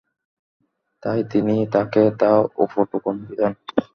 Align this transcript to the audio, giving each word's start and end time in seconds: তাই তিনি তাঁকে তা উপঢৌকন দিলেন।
তাই 1.03 1.19
তিনি 1.31 1.55
তাঁকে 1.73 2.03
তা 2.19 2.29
উপঢৌকন 2.63 3.15
দিলেন। 3.27 3.53